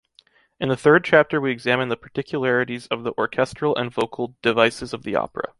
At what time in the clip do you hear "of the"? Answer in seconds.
2.87-3.13, 4.95-5.15